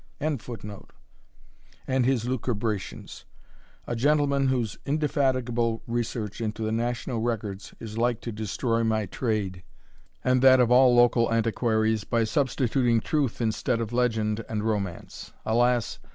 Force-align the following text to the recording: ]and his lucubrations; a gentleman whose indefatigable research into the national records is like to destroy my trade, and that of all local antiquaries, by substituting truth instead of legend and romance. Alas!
]and 0.19 2.07
his 2.07 2.25
lucubrations; 2.25 3.25
a 3.85 3.95
gentleman 3.95 4.47
whose 4.47 4.79
indefatigable 4.83 5.83
research 5.85 6.41
into 6.41 6.63
the 6.63 6.71
national 6.71 7.19
records 7.21 7.75
is 7.79 7.99
like 7.99 8.19
to 8.19 8.31
destroy 8.31 8.83
my 8.83 9.05
trade, 9.05 9.61
and 10.23 10.41
that 10.41 10.59
of 10.59 10.71
all 10.71 10.95
local 10.95 11.31
antiquaries, 11.31 12.03
by 12.03 12.23
substituting 12.23 12.99
truth 12.99 13.39
instead 13.39 13.79
of 13.79 13.93
legend 13.93 14.43
and 14.49 14.63
romance. 14.63 15.33
Alas! 15.45 15.99